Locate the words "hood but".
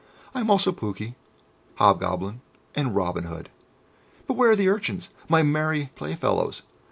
3.25-4.33